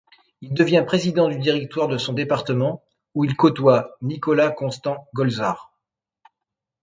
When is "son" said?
1.99-2.13